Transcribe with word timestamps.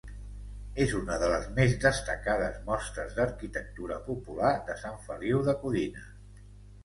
És 0.83 0.93
una 0.99 1.15
de 1.23 1.27
les 1.31 1.43
més 1.57 1.73
destacades 1.83 2.55
mostres 2.69 3.13
d'arquitectura 3.19 3.99
popular 4.07 4.53
de 4.71 4.79
Sant 4.85 4.97
Feliu 5.11 5.43
de 5.51 5.55
Codines. 5.65 6.09